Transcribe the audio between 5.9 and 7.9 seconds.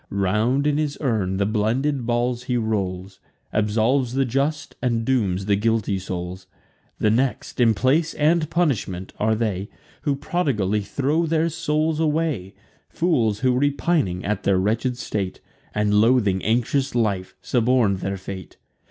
souls. The next, in